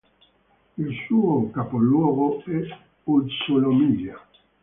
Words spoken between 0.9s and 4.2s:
suo capoluogo è Utsunomiya.